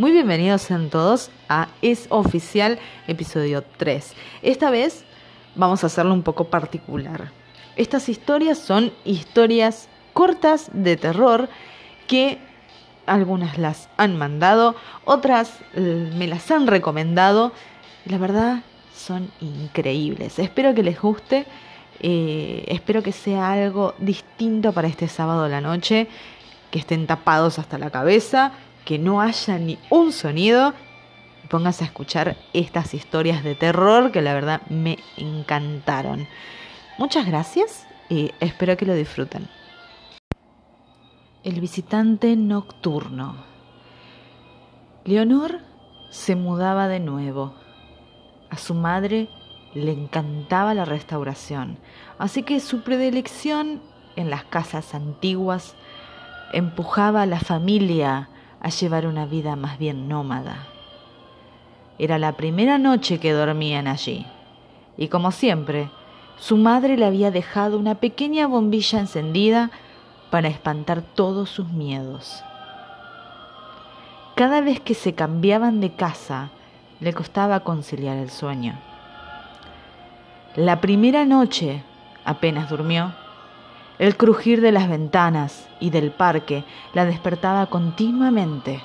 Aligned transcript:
Muy 0.00 0.12
bienvenidos 0.12 0.62
sean 0.62 0.88
todos 0.88 1.30
a 1.50 1.68
Es 1.82 2.06
Oficial, 2.08 2.78
episodio 3.06 3.62
3. 3.76 4.14
Esta 4.40 4.70
vez 4.70 5.04
vamos 5.56 5.84
a 5.84 5.88
hacerlo 5.88 6.14
un 6.14 6.22
poco 6.22 6.44
particular. 6.44 7.30
Estas 7.76 8.08
historias 8.08 8.56
son 8.56 8.94
historias 9.04 9.90
cortas 10.14 10.70
de 10.72 10.96
terror 10.96 11.50
que 12.06 12.38
algunas 13.04 13.58
las 13.58 13.90
han 13.98 14.16
mandado, 14.16 14.74
otras 15.04 15.58
me 15.74 16.26
las 16.26 16.50
han 16.50 16.66
recomendado. 16.66 17.52
La 18.06 18.16
verdad, 18.16 18.62
son 18.96 19.30
increíbles. 19.42 20.38
Espero 20.38 20.74
que 20.74 20.82
les 20.82 20.98
guste. 20.98 21.44
Eh, 22.00 22.64
espero 22.68 23.02
que 23.02 23.12
sea 23.12 23.52
algo 23.52 23.94
distinto 23.98 24.72
para 24.72 24.88
este 24.88 25.08
sábado 25.08 25.44
de 25.44 25.50
la 25.50 25.60
noche. 25.60 26.08
Que 26.70 26.78
estén 26.78 27.06
tapados 27.06 27.58
hasta 27.58 27.76
la 27.76 27.90
cabeza. 27.90 28.52
Que 28.84 28.98
no 28.98 29.20
haya 29.20 29.58
ni 29.58 29.78
un 29.90 30.12
sonido. 30.12 30.74
Pónganse 31.48 31.84
a 31.84 31.86
escuchar 31.86 32.36
estas 32.52 32.94
historias 32.94 33.42
de 33.42 33.54
terror 33.54 34.12
que 34.12 34.22
la 34.22 34.34
verdad 34.34 34.62
me 34.68 34.98
encantaron. 35.16 36.26
Muchas 36.98 37.26
gracias 37.26 37.86
y 38.08 38.32
espero 38.40 38.76
que 38.76 38.86
lo 38.86 38.94
disfruten. 38.94 39.48
El 41.42 41.60
visitante 41.60 42.36
nocturno. 42.36 43.44
Leonor 45.04 45.60
se 46.10 46.36
mudaba 46.36 46.88
de 46.88 47.00
nuevo. 47.00 47.54
A 48.50 48.58
su 48.58 48.74
madre 48.74 49.28
le 49.74 49.92
encantaba 49.92 50.74
la 50.74 50.84
restauración, 50.84 51.78
así 52.18 52.42
que 52.42 52.60
su 52.60 52.82
predilección 52.82 53.80
en 54.16 54.28
las 54.28 54.44
casas 54.44 54.94
antiguas 54.94 55.76
empujaba 56.52 57.22
a 57.22 57.26
la 57.26 57.40
familia 57.40 58.28
a 58.60 58.68
llevar 58.68 59.06
una 59.06 59.26
vida 59.26 59.56
más 59.56 59.78
bien 59.78 60.08
nómada. 60.08 60.66
Era 61.98 62.18
la 62.18 62.32
primera 62.32 62.78
noche 62.78 63.18
que 63.18 63.32
dormían 63.32 63.86
allí, 63.86 64.26
y 64.96 65.08
como 65.08 65.30
siempre, 65.30 65.90
su 66.38 66.56
madre 66.56 66.96
le 66.96 67.04
había 67.04 67.30
dejado 67.30 67.78
una 67.78 67.96
pequeña 67.96 68.46
bombilla 68.46 69.00
encendida 69.00 69.70
para 70.30 70.48
espantar 70.48 71.02
todos 71.02 71.50
sus 71.50 71.68
miedos. 71.68 72.42
Cada 74.34 74.62
vez 74.62 74.80
que 74.80 74.94
se 74.94 75.14
cambiaban 75.14 75.80
de 75.80 75.92
casa, 75.92 76.50
le 77.00 77.12
costaba 77.12 77.60
conciliar 77.60 78.16
el 78.16 78.30
sueño. 78.30 78.78
La 80.56 80.80
primera 80.80 81.24
noche, 81.26 81.82
apenas 82.24 82.70
durmió, 82.70 83.14
el 84.00 84.16
crujir 84.16 84.62
de 84.62 84.72
las 84.72 84.88
ventanas 84.88 85.68
y 85.78 85.90
del 85.90 86.10
parque 86.10 86.64
la 86.94 87.04
despertaba 87.04 87.66
continuamente. 87.66 88.80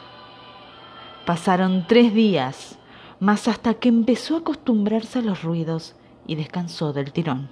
Pasaron 1.25 1.85
tres 1.87 2.13
días, 2.13 2.77
más 3.21 3.47
hasta 3.47 3.75
que 3.75 3.87
empezó 3.87 4.35
a 4.35 4.39
acostumbrarse 4.39 5.19
a 5.19 5.21
los 5.21 5.41
ruidos 5.41 5.95
y 6.27 6.35
descansó 6.35 6.91
del 6.91 7.13
tirón. 7.13 7.47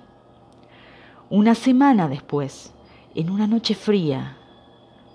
Una 1.29 1.55
semana 1.55 2.09
después, 2.09 2.73
en 3.15 3.29
una 3.29 3.47
noche 3.47 3.75
fría, 3.75 4.35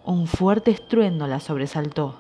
un 0.07 0.27
fuerte 0.27 0.71
estruendo 0.71 1.27
la 1.27 1.41
sobresaltó. 1.41 2.15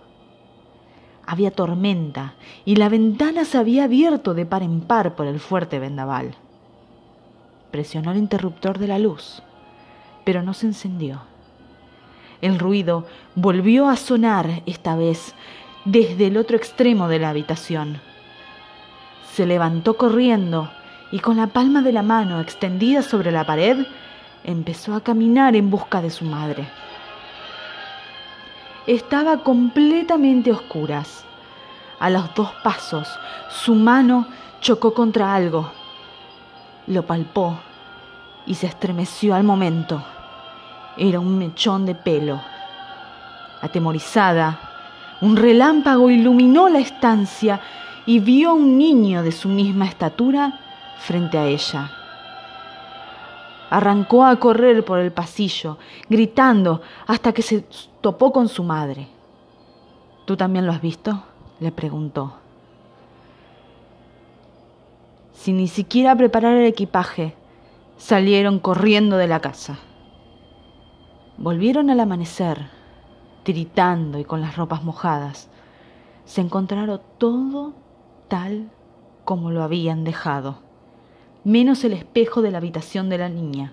Había 1.24 1.52
tormenta 1.52 2.34
y 2.66 2.76
la 2.76 2.90
ventana 2.90 3.46
se 3.46 3.56
había 3.56 3.84
abierto 3.84 4.34
de 4.34 4.44
par 4.44 4.62
en 4.62 4.82
par 4.82 5.16
por 5.16 5.26
el 5.26 5.40
fuerte 5.40 5.78
vendaval. 5.78 6.34
Presionó 7.70 8.12
el 8.12 8.18
interruptor 8.18 8.78
de 8.78 8.88
la 8.88 8.98
luz, 8.98 9.42
pero 10.28 10.42
no 10.42 10.52
se 10.52 10.66
encendió. 10.66 11.22
El 12.42 12.58
ruido 12.58 13.06
volvió 13.34 13.88
a 13.88 13.96
sonar 13.96 14.60
esta 14.66 14.94
vez 14.94 15.34
desde 15.86 16.26
el 16.26 16.36
otro 16.36 16.54
extremo 16.54 17.08
de 17.08 17.18
la 17.18 17.30
habitación. 17.30 17.98
Se 19.32 19.46
levantó 19.46 19.96
corriendo 19.96 20.70
y 21.12 21.20
con 21.20 21.38
la 21.38 21.46
palma 21.46 21.80
de 21.80 21.92
la 21.92 22.02
mano 22.02 22.42
extendida 22.42 23.00
sobre 23.00 23.32
la 23.32 23.46
pared 23.46 23.86
empezó 24.44 24.94
a 24.94 25.00
caminar 25.00 25.56
en 25.56 25.70
busca 25.70 26.02
de 26.02 26.10
su 26.10 26.26
madre. 26.26 26.68
Estaba 28.86 29.42
completamente 29.42 30.52
oscuras. 30.52 31.24
A 32.00 32.10
los 32.10 32.34
dos 32.34 32.50
pasos, 32.62 33.08
su 33.48 33.74
mano 33.74 34.26
chocó 34.60 34.92
contra 34.92 35.34
algo. 35.34 35.72
Lo 36.86 37.06
palpó 37.06 37.58
y 38.48 38.54
se 38.54 38.66
estremeció 38.66 39.34
al 39.34 39.44
momento. 39.44 40.02
Era 40.98 41.20
un 41.20 41.38
mechón 41.38 41.86
de 41.86 41.94
pelo. 41.94 42.40
Atemorizada, 43.62 44.58
un 45.20 45.36
relámpago 45.36 46.10
iluminó 46.10 46.68
la 46.68 46.80
estancia 46.80 47.60
y 48.04 48.18
vio 48.18 48.50
a 48.50 48.54
un 48.54 48.78
niño 48.78 49.22
de 49.22 49.32
su 49.32 49.48
misma 49.48 49.86
estatura 49.86 50.60
frente 50.98 51.38
a 51.38 51.46
ella. 51.46 51.90
Arrancó 53.70 54.24
a 54.24 54.36
correr 54.36 54.84
por 54.84 54.98
el 54.98 55.12
pasillo, 55.12 55.78
gritando 56.08 56.80
hasta 57.06 57.32
que 57.32 57.42
se 57.42 57.64
topó 58.00 58.32
con 58.32 58.48
su 58.48 58.64
madre. 58.64 59.08
¿Tú 60.24 60.36
también 60.36 60.66
lo 60.66 60.72
has 60.72 60.80
visto? 60.80 61.22
le 61.60 61.72
preguntó. 61.72 62.34
Sin 65.32 65.56
ni 65.56 65.68
siquiera 65.68 66.16
preparar 66.16 66.54
el 66.54 66.66
equipaje, 66.66 67.34
salieron 67.96 68.58
corriendo 68.58 69.16
de 69.16 69.26
la 69.26 69.40
casa. 69.40 69.78
Volvieron 71.38 71.88
al 71.88 72.00
amanecer, 72.00 72.68
tiritando 73.42 74.18
y 74.18 74.24
con 74.24 74.40
las 74.40 74.56
ropas 74.56 74.84
mojadas. 74.84 75.48
Se 76.26 76.42
encontraron 76.42 77.00
todo 77.16 77.72
tal 78.28 78.70
como 79.24 79.50
lo 79.50 79.62
habían 79.62 80.04
dejado 80.04 80.68
menos 81.48 81.82
el 81.84 81.94
espejo 81.94 82.42
de 82.42 82.50
la 82.50 82.58
habitación 82.58 83.08
de 83.08 83.16
la 83.16 83.30
niña. 83.30 83.72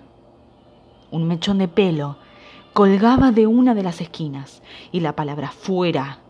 Un 1.10 1.28
mechón 1.28 1.58
de 1.58 1.68
pelo 1.68 2.16
colgaba 2.72 3.32
de 3.32 3.46
una 3.46 3.74
de 3.74 3.82
las 3.82 4.00
esquinas 4.00 4.62
y 4.92 5.00
la 5.00 5.14
palabra 5.14 5.50
fuera 5.50 6.20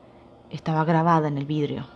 estaba 0.50 0.84
grabada 0.84 1.28
en 1.28 1.38
el 1.38 1.44
vidrio. 1.44 1.86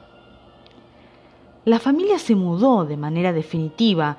La 1.65 1.81
familia 1.81 2.19
se 2.21 2.37
mudó 2.37 2.85
de 2.85 2.97
manera 2.97 3.33
definitiva 3.33 4.19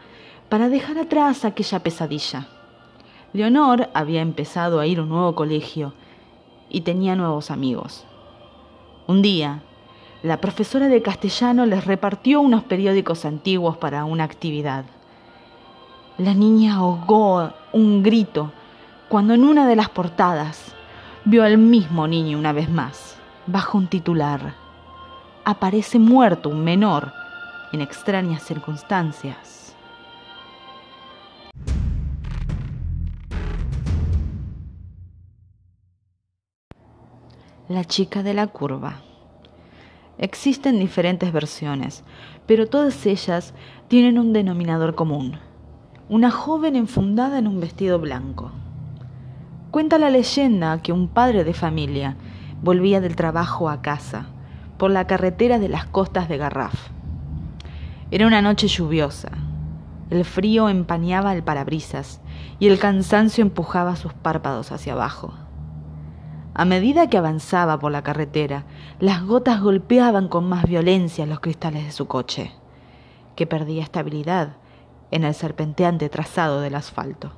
para 0.49 0.67
dejar 0.67 0.97
atrás 0.97 1.45
aquella 1.45 1.79
pesadilla. 1.79 2.47
Leonor 3.33 3.89
había 3.93 4.21
empezado 4.21 4.79
a 4.79 4.87
ir 4.87 4.99
a 4.99 5.03
un 5.03 5.09
nuevo 5.09 5.35
colegio 5.35 5.93
y 6.69 6.81
tenía 6.81 7.15
nuevos 7.15 7.49
amigos. 7.49 8.05
Un 9.07 9.21
día, 9.21 9.61
la 10.21 10.41
profesora 10.41 10.87
de 10.87 11.01
castellano 11.01 11.65
les 11.65 11.85
repartió 11.85 12.41
unos 12.41 12.63
periódicos 12.63 13.25
antiguos 13.25 13.77
para 13.77 14.03
una 14.03 14.25
actividad. 14.25 14.85
La 16.17 16.33
niña 16.33 16.75
ahogó 16.75 17.51
un 17.71 18.03
grito 18.03 18.51
cuando 19.07 19.33
en 19.33 19.43
una 19.43 19.67
de 19.67 19.75
las 19.75 19.89
portadas 19.89 20.75
vio 21.25 21.43
al 21.43 21.57
mismo 21.57 22.07
niño 22.07 22.37
una 22.37 22.51
vez 22.51 22.69
más, 22.69 23.17
bajo 23.47 23.77
un 23.77 23.87
titular. 23.87 24.55
Aparece 25.45 25.99
muerto 25.99 26.49
un 26.49 26.63
menor 26.63 27.13
en 27.71 27.81
extrañas 27.81 28.43
circunstancias. 28.43 29.70
La 37.73 37.83
chica 37.85 38.23
de 38.23 38.33
la 38.33 38.47
curva. 38.47 39.01
Existen 40.17 40.79
diferentes 40.79 41.31
versiones, 41.31 42.03
pero 42.45 42.67
todas 42.67 43.05
ellas 43.05 43.53
tienen 43.87 44.19
un 44.19 44.33
denominador 44.33 44.95
común 44.95 45.39
una 46.11 46.29
joven 46.29 46.75
enfundada 46.75 47.39
en 47.39 47.47
un 47.47 47.61
vestido 47.61 47.97
blanco. 47.97 48.51
Cuenta 49.71 49.97
la 49.97 50.09
leyenda 50.09 50.81
que 50.81 50.91
un 50.91 51.07
padre 51.07 51.45
de 51.45 51.53
familia 51.53 52.17
volvía 52.61 52.99
del 52.99 53.15
trabajo 53.15 53.69
a 53.69 53.81
casa 53.81 54.25
por 54.77 54.91
la 54.91 55.07
carretera 55.07 55.57
de 55.57 55.69
las 55.69 55.85
costas 55.85 56.27
de 56.27 56.35
Garraf. 56.35 56.89
Era 58.11 58.27
una 58.27 58.41
noche 58.41 58.67
lluviosa. 58.67 59.29
El 60.09 60.25
frío 60.25 60.67
empañaba 60.67 61.33
el 61.33 61.43
parabrisas 61.43 62.19
y 62.59 62.67
el 62.67 62.77
cansancio 62.77 63.41
empujaba 63.41 63.95
sus 63.95 64.13
párpados 64.13 64.73
hacia 64.73 64.91
abajo. 64.91 65.33
A 66.53 66.65
medida 66.65 67.07
que 67.07 67.17
avanzaba 67.17 67.79
por 67.79 67.91
la 67.91 68.03
carretera, 68.03 68.65
las 68.99 69.23
gotas 69.23 69.61
golpeaban 69.61 70.27
con 70.27 70.49
más 70.49 70.65
violencia 70.65 71.25
los 71.25 71.39
cristales 71.39 71.85
de 71.85 71.91
su 71.91 72.07
coche, 72.07 72.51
que 73.35 73.47
perdía 73.47 73.83
estabilidad 73.83 74.57
en 75.11 75.23
el 75.23 75.33
serpenteante 75.33 76.09
trazado 76.09 76.59
del 76.61 76.75
asfalto. 76.75 77.31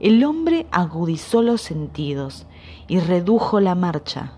El 0.00 0.24
hombre 0.24 0.66
agudizó 0.70 1.42
los 1.42 1.60
sentidos 1.60 2.46
y 2.88 3.00
redujo 3.00 3.60
la 3.60 3.74
marcha. 3.74 4.32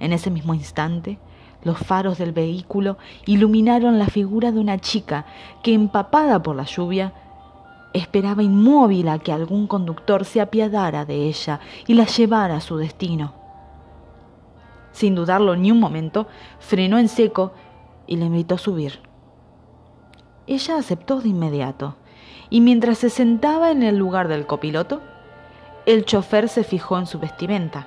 En 0.00 0.14
ese 0.14 0.30
mismo 0.30 0.54
instante, 0.54 1.18
los 1.62 1.78
faros 1.78 2.16
del 2.16 2.32
vehículo 2.32 2.96
iluminaron 3.26 3.98
la 3.98 4.06
figura 4.06 4.50
de 4.52 4.58
una 4.58 4.78
chica 4.78 5.26
que, 5.62 5.74
empapada 5.74 6.42
por 6.42 6.56
la 6.56 6.64
lluvia, 6.64 7.12
esperaba 7.92 8.42
inmóvil 8.42 9.08
a 9.08 9.18
que 9.18 9.32
algún 9.32 9.66
conductor 9.66 10.24
se 10.24 10.40
apiadara 10.40 11.04
de 11.04 11.26
ella 11.26 11.60
y 11.86 11.94
la 11.94 12.06
llevara 12.06 12.56
a 12.56 12.60
su 12.60 12.76
destino. 12.76 13.34
Sin 14.92 15.14
dudarlo 15.14 15.56
ni 15.56 15.70
un 15.70 15.80
momento, 15.80 16.26
frenó 16.58 16.98
en 16.98 17.08
seco 17.08 17.52
y 18.06 18.16
le 18.16 18.26
invitó 18.26 18.56
a 18.56 18.58
subir. 18.58 19.00
Ella 20.46 20.76
aceptó 20.76 21.20
de 21.20 21.28
inmediato, 21.28 21.96
y 22.50 22.60
mientras 22.60 22.98
se 22.98 23.10
sentaba 23.10 23.70
en 23.70 23.82
el 23.82 23.96
lugar 23.96 24.28
del 24.28 24.46
copiloto, 24.46 25.00
el 25.86 26.04
chofer 26.04 26.48
se 26.48 26.64
fijó 26.64 26.98
en 26.98 27.06
su 27.06 27.18
vestimenta. 27.18 27.86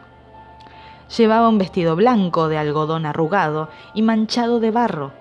Llevaba 1.16 1.50
un 1.50 1.58
vestido 1.58 1.96
blanco 1.96 2.48
de 2.48 2.58
algodón 2.58 3.06
arrugado 3.06 3.70
y 3.94 4.02
manchado 4.02 4.60
de 4.60 4.72
barro. 4.72 5.12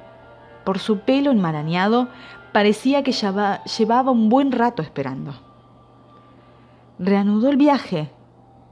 Por 0.65 0.79
su 0.79 1.01
pelo 1.01 1.31
enmarañado 1.31 2.09
parecía 2.55 3.03
que 3.03 3.11
llevaba 3.11 4.13
un 4.13 4.29
buen 4.29 4.53
rato 4.53 4.81
esperando. 4.81 5.35
Reanudó 7.01 7.51
el 7.51 7.57
viaje 7.57 8.13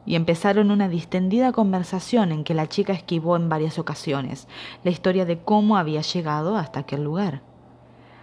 y 0.06 0.14
empezaron 0.14 0.70
una 0.70 0.88
distendida 0.88 1.50
conversación 1.50 2.30
en 2.30 2.44
que 2.44 2.54
la 2.54 2.68
chica 2.68 2.92
esquivó 2.92 3.34
en 3.34 3.48
varias 3.48 3.80
ocasiones 3.80 4.46
la 4.84 4.92
historia 4.92 5.24
de 5.24 5.40
cómo 5.40 5.76
había 5.76 6.00
llegado 6.00 6.56
hasta 6.56 6.78
aquel 6.78 7.02
lugar. 7.02 7.42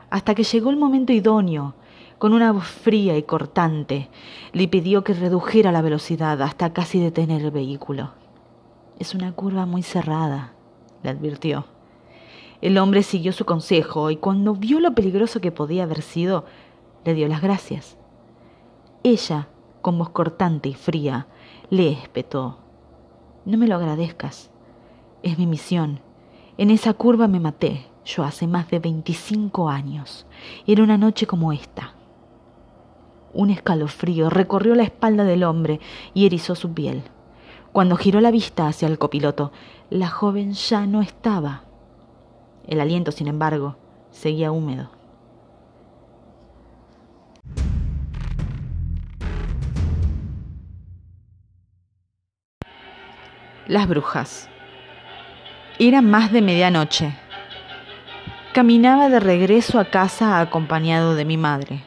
Hasta 0.10 0.34
que 0.34 0.44
llegó 0.44 0.70
el 0.70 0.78
momento 0.78 1.12
idóneo, 1.12 1.76
con 2.20 2.32
una 2.32 2.54
voz 2.54 2.68
fría 2.68 3.18
y 3.18 3.24
cortante, 3.24 4.10
le 4.54 4.70
pidió 4.70 5.04
que 5.04 5.14
redujera 5.14 5.74
la 5.74 5.82
velocidad 5.82 6.42
hasta 6.42 6.72
casi 6.72 7.02
detener 7.02 7.42
el 7.42 7.52
vehículo. 7.52 8.12
Es 8.98 9.14
una 9.14 9.34
curva 9.34 9.66
muy 9.66 9.84
cerrada, 9.84 10.54
le 11.04 11.10
advirtió. 11.10 11.66
El 12.62 12.78
hombre 12.78 13.04
siguió 13.04 13.32
su 13.32 13.46
consejo 13.46 14.12
y 14.12 14.18
cuando 14.18 14.54
vio 14.54 14.80
lo 14.80 14.94
peligroso 14.94 15.40
que 15.40 15.52
podía 15.52 15.84
haber 15.84 16.02
sido, 16.02 16.46
le 17.06 17.14
dio 17.14 17.28
las 17.28 17.42
gracias. 17.42 17.98
Ella, 19.04 19.48
con 19.82 19.98
voz 19.98 20.10
cortante 20.10 20.68
y 20.70 20.74
fría, 20.74 21.28
le 21.70 21.92
espetó. 21.92 22.58
No 23.46 23.58
me 23.58 23.68
lo 23.68 23.76
agradezcas. 23.76 24.52
Es 25.24 25.38
mi 25.38 25.48
misión. 25.48 26.02
En 26.58 26.70
esa 26.70 26.94
curva 26.94 27.30
me 27.30 27.40
maté, 27.40 27.86
yo 28.04 28.24
hace 28.24 28.46
más 28.46 28.70
de 28.70 28.80
veinticinco 28.80 29.70
años. 29.70 30.26
Era 30.68 30.84
una 30.84 30.98
noche 30.98 31.28
como 31.28 31.54
esta. 31.54 31.94
Un 33.34 33.52
escalofrío 33.52 34.30
recorrió 34.30 34.76
la 34.76 34.84
espalda 34.84 35.24
del 35.24 35.46
hombre 35.46 35.80
y 36.14 36.26
erizó 36.26 36.56
su 36.56 36.74
piel. 36.74 37.04
Cuando 37.72 37.96
giró 37.96 38.20
la 38.20 38.32
vista 38.32 38.68
hacia 38.68 38.88
el 38.88 38.98
copiloto, 38.98 39.54
la 39.90 40.10
joven 40.10 40.52
ya 40.52 40.86
no 40.88 41.02
estaba. 41.02 41.69
El 42.70 42.80
aliento, 42.82 43.12
sin 43.12 43.28
embargo, 43.28 43.78
seguía 44.12 44.52
húmedo. 44.52 44.92
Las 53.66 53.88
brujas. 53.88 54.50
Era 55.80 56.04
más 56.04 56.32
de 56.32 56.44
medianoche. 56.44 57.16
Caminaba 58.54 59.10
de 59.10 59.20
regreso 59.20 59.80
a 59.80 59.86
casa 59.86 60.40
acompañado 60.40 61.16
de 61.16 61.26
mi 61.26 61.38
madre. 61.38 61.84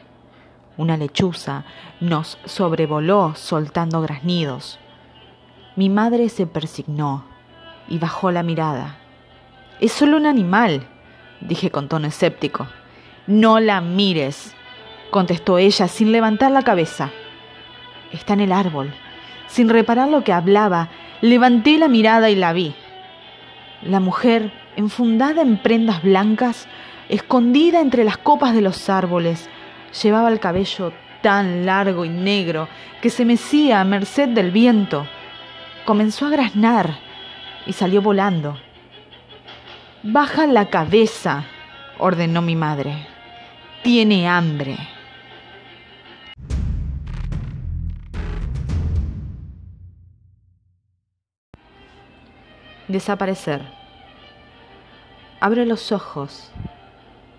Una 0.75 0.97
lechuza 0.97 1.63
nos 2.01 2.37
sobrevoló 2.43 3.35
soltando 3.35 4.01
graznidos. 4.01 4.79
Mi 5.77 5.87
madre 5.87 6.27
se 6.27 6.45
persignó 6.45 7.23
y 7.87 7.99
bajó 7.99 8.31
la 8.31 8.43
mirada. 8.43 8.97
Es 9.83 9.91
solo 9.91 10.15
un 10.15 10.25
animal, 10.25 10.87
dije 11.41 11.69
con 11.69 11.89
tono 11.89 12.07
escéptico. 12.07 12.67
No 13.27 13.59
la 13.59 13.81
mires, 13.81 14.55
contestó 15.11 15.57
ella 15.57 15.89
sin 15.89 16.13
levantar 16.13 16.51
la 16.51 16.61
cabeza. 16.61 17.11
Está 18.13 18.31
en 18.31 18.39
el 18.39 18.53
árbol. 18.53 18.93
Sin 19.47 19.67
reparar 19.67 20.07
lo 20.07 20.23
que 20.23 20.31
hablaba, 20.31 20.87
levanté 21.19 21.77
la 21.77 21.89
mirada 21.89 22.29
y 22.29 22.35
la 22.35 22.53
vi. 22.53 22.73
La 23.81 23.99
mujer, 23.99 24.53
enfundada 24.77 25.41
en 25.41 25.57
prendas 25.57 26.01
blancas, 26.01 26.69
escondida 27.09 27.81
entre 27.81 28.05
las 28.05 28.15
copas 28.15 28.55
de 28.55 28.61
los 28.61 28.89
árboles, 28.89 29.49
Llevaba 30.01 30.29
el 30.29 30.39
cabello 30.39 30.93
tan 31.21 31.65
largo 31.65 32.05
y 32.05 32.09
negro 32.09 32.69
que 33.01 33.09
se 33.09 33.25
mecía 33.25 33.81
a 33.81 33.83
merced 33.83 34.29
del 34.29 34.51
viento. 34.51 35.05
Comenzó 35.83 36.27
a 36.27 36.29
graznar 36.29 36.99
y 37.65 37.73
salió 37.73 38.01
volando. 38.01 38.57
Baja 40.05 40.47
la 40.47 40.69
cabeza, 40.69 41.45
ordenó 41.97 42.41
mi 42.41 42.57
madre. 42.57 43.07
Tiene 43.83 44.27
hambre. 44.27 44.77
Desaparecer. 52.89 53.61
Abre 55.39 55.65
los 55.65 55.93
ojos 55.93 56.51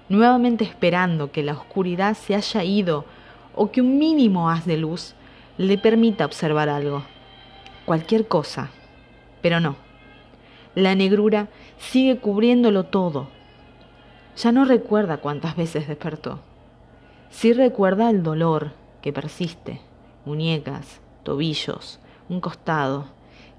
nuevamente 0.09 0.65
esperando 0.65 1.33
que 1.33 1.43
la 1.43 1.53
oscuridad 1.53 2.17
se 2.17 2.35
haya 2.35 2.65
ido 2.65 3.05
o 3.55 3.71
que 3.71 3.83
un 3.83 3.99
mínimo 3.99 4.49
haz 4.49 4.65
de 4.65 4.79
luz 4.79 5.15
le 5.59 5.77
permita 5.77 6.25
observar 6.25 6.71
algo. 6.71 7.05
Cualquier 7.85 8.27
cosa. 8.27 8.71
Pero 9.43 9.61
no. 9.61 9.77
La 10.75 10.95
negrura 10.95 11.49
sigue 11.79 12.19
cubriéndolo 12.19 12.85
todo. 12.85 13.29
Ya 14.37 14.53
no 14.53 14.65
recuerda 14.65 15.19
cuántas 15.19 15.57
veces 15.57 15.87
despertó. 15.87 16.41
Sí 17.31 17.53
recuerda 17.53 18.11
el 18.11 18.23
dolor 18.23 18.73
que 19.03 19.13
persiste. 19.13 19.81
Muñecas, 20.25 21.01
tobillos, 21.23 22.01
un 22.29 22.41
costado, 22.41 23.07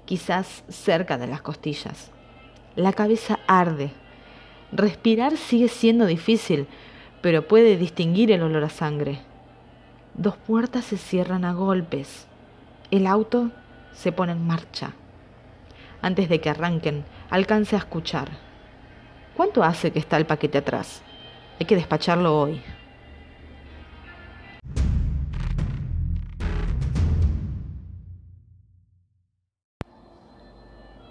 quizás 0.04 0.64
cerca 0.68 1.16
de 1.16 1.26
las 1.26 1.42
costillas. 1.42 2.10
La 2.74 2.92
cabeza 2.92 3.38
arde 3.46 3.92
Respirar 4.72 5.36
sigue 5.36 5.68
siendo 5.68 6.06
difícil, 6.06 6.66
pero 7.22 7.46
puede 7.46 7.76
distinguir 7.76 8.32
el 8.32 8.42
olor 8.42 8.64
a 8.64 8.68
sangre. 8.68 9.20
Dos 10.14 10.36
puertas 10.36 10.84
se 10.84 10.96
cierran 10.96 11.44
a 11.44 11.54
golpes. 11.54 12.26
El 12.90 13.06
auto 13.06 13.52
se 13.92 14.12
pone 14.12 14.32
en 14.32 14.46
marcha. 14.46 14.92
Antes 16.06 16.28
de 16.28 16.40
que 16.40 16.50
arranquen, 16.50 17.04
alcance 17.30 17.74
a 17.74 17.80
escuchar. 17.80 18.28
¿Cuánto 19.36 19.64
hace 19.64 19.90
que 19.90 19.98
está 19.98 20.16
el 20.16 20.24
paquete 20.24 20.58
atrás? 20.58 21.02
Hay 21.58 21.66
que 21.66 21.74
despacharlo 21.74 22.40
hoy. 22.42 22.62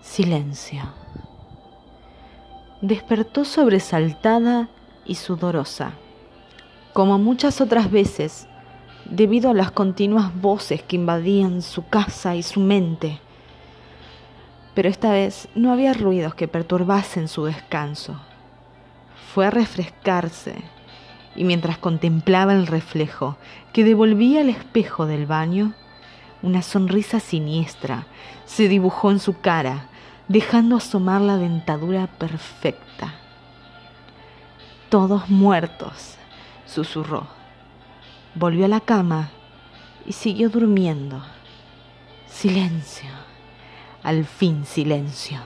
Silencio 0.01 0.94
despertó 2.80 3.44
sobresaltada 3.44 4.69
y 5.06 5.16
sudorosa, 5.16 5.92
como 6.94 7.18
muchas 7.18 7.59
otras 7.59 7.92
veces, 7.92 8.47
debido 9.04 9.49
a 9.49 9.54
las 9.54 9.71
continuas 9.71 10.33
voces 10.40 10.81
que 10.83 10.95
invadían 10.95 11.61
su 11.61 11.85
casa 11.85 12.37
y 12.37 12.44
su 12.44 12.61
mente. 12.61 13.19
Pero 14.75 14.89
esta 14.89 15.11
vez 15.11 15.47
no 15.55 15.71
había 15.71 15.94
ruidos 15.94 16.35
que 16.35 16.47
perturbasen 16.47 17.27
su 17.27 17.45
descanso. 17.45 18.21
Fue 19.33 19.47
a 19.47 19.51
refrescarse 19.51 20.55
y 21.35 21.44
mientras 21.44 21.77
contemplaba 21.77 22.53
el 22.53 22.67
reflejo 22.67 23.37
que 23.73 23.83
devolvía 23.83 24.41
el 24.41 24.49
espejo 24.49 25.05
del 25.05 25.25
baño, 25.25 25.73
una 26.41 26.61
sonrisa 26.61 27.19
siniestra 27.19 28.05
se 28.45 28.67
dibujó 28.67 29.11
en 29.11 29.19
su 29.19 29.39
cara 29.39 29.87
dejando 30.27 30.77
asomar 30.77 31.21
la 31.21 31.37
dentadura 31.37 32.07
perfecta. 32.07 33.15
Todos 34.89 35.29
muertos, 35.29 36.15
susurró. 36.65 37.27
Volvió 38.33 38.65
a 38.65 38.69
la 38.69 38.79
cama 38.79 39.29
y 40.05 40.13
siguió 40.13 40.49
durmiendo. 40.49 41.23
Silencio, 42.27 43.09
al 44.06 44.24
fin 44.26 44.66
silencio. 44.66 45.40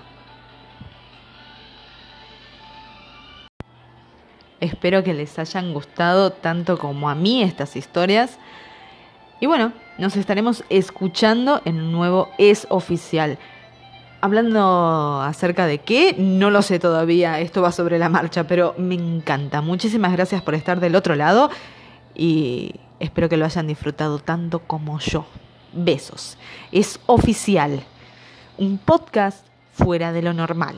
Espero 4.59 5.03
que 5.03 5.13
les 5.13 5.39
hayan 5.39 5.73
gustado 5.73 6.31
tanto 6.31 6.77
como 6.77 7.09
a 7.09 7.15
mí 7.15 7.41
estas 7.41 7.77
historias. 7.77 8.37
Y 9.39 9.45
bueno, 9.45 9.71
nos 9.97 10.17
estaremos 10.17 10.65
escuchando 10.69 11.61
en 11.63 11.79
un 11.79 11.93
nuevo 11.93 12.29
Es 12.37 12.67
Oficial. 12.69 13.37
Hablando 14.19 15.21
acerca 15.21 15.65
de 15.65 15.77
qué, 15.77 16.13
no 16.17 16.49
lo 16.49 16.61
sé 16.61 16.77
todavía, 16.77 17.39
esto 17.39 17.61
va 17.61 17.71
sobre 17.71 17.97
la 17.97 18.09
marcha, 18.09 18.43
pero 18.43 18.75
me 18.77 18.95
encanta. 18.95 19.61
Muchísimas 19.61 20.11
gracias 20.11 20.41
por 20.41 20.55
estar 20.55 20.81
del 20.81 20.97
otro 20.97 21.15
lado 21.15 21.49
y 22.13 22.75
espero 22.99 23.29
que 23.29 23.37
lo 23.37 23.45
hayan 23.45 23.67
disfrutado 23.67 24.19
tanto 24.19 24.59
como 24.59 24.99
yo. 24.99 25.25
Besos. 25.71 26.37
Es 26.73 26.99
oficial. 27.05 27.85
Un 28.59 28.77
podcast 28.77 29.45
fuera 29.71 30.11
de 30.11 30.21
lo 30.21 30.33
normal. 30.33 30.75